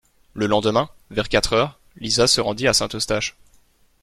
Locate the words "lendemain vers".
0.47-1.29